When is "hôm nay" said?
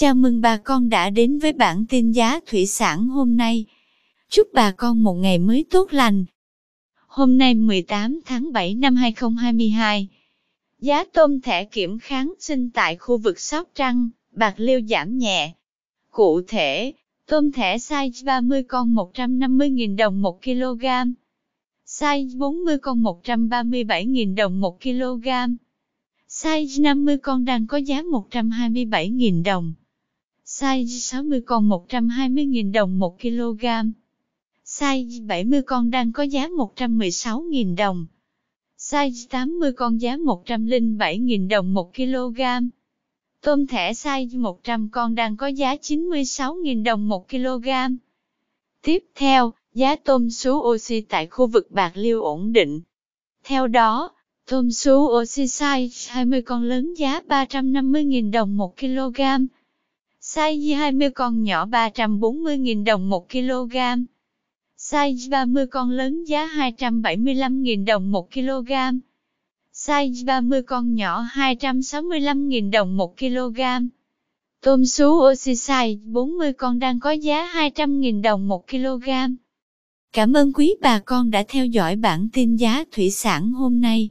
3.08-3.64, 7.06-7.54, 83.52-84.10